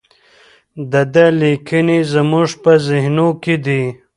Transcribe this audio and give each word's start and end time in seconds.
د 0.91 0.93
ده 1.13 1.25
لیکنې 1.41 1.99
زموږ 2.13 2.49
په 2.63 2.71
ذهنونو 2.87 3.27
کې 3.43 3.55
دي. 3.65 3.83